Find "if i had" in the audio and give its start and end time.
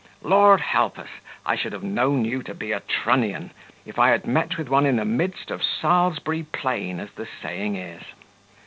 3.85-4.25